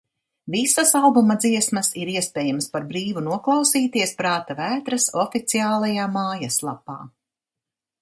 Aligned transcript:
Visas 0.53 0.93
albuma 0.99 1.35
dziesmas 1.43 1.89
ir 2.05 2.11
iespējams 2.13 2.69
par 2.77 2.89
brīvu 2.93 3.25
noklausīties 3.27 4.17
Prāta 4.23 4.59
Vētras 4.63 5.09
oficiālajā 5.29 6.13
mājas 6.21 6.63
lapā. 6.71 7.03